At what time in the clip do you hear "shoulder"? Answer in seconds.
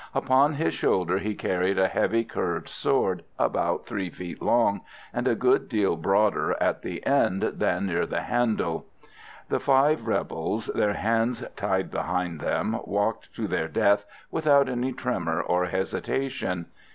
0.73-1.19